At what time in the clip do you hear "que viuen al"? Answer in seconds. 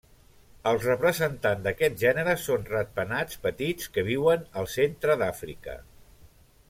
3.99-4.71